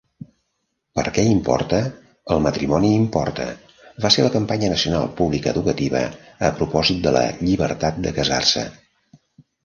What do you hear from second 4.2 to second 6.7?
la campanya nacional pública educativa a